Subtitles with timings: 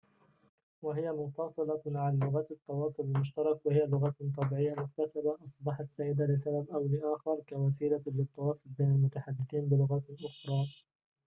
[0.81, 7.39] وهي منفصلة عن لغات التواصل المشترك وهي لغات طبيعية مكتسبة أصبحت سائدة لسبب أو لآخر
[7.49, 10.65] كوسيلة للتواصل بين المتحدثين بلغات أخرى